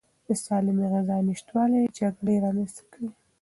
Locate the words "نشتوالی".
1.27-1.91